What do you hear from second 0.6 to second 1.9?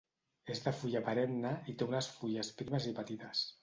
de fulla perenne i